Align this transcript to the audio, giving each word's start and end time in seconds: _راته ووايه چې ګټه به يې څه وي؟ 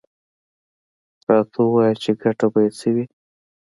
_راته 1.27 1.59
ووايه 1.63 1.93
چې 2.03 2.11
ګټه 2.21 2.45
به 2.53 2.59
يې 2.65 2.69
څه 2.79 2.89
وي؟ 2.95 3.05